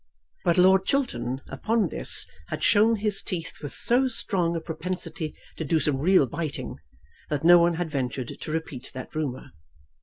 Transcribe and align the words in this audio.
But 0.43 0.57
Lord 0.57 0.87
Chiltern 0.87 1.43
upon 1.47 1.89
this 1.89 2.27
had 2.47 2.63
shown 2.63 2.95
his 2.95 3.21
teeth 3.21 3.59
with 3.61 3.71
so 3.71 4.07
strong 4.07 4.55
a 4.55 4.59
propensity 4.59 5.35
to 5.57 5.63
do 5.63 5.79
some 5.79 5.97
real 5.99 6.25
biting, 6.25 6.77
that 7.29 7.43
no 7.43 7.59
one 7.59 7.75
had 7.75 7.91
ventured 7.91 8.35
to 8.41 8.51
repeat 8.51 8.89
that 8.95 9.13
rumour. 9.13 9.51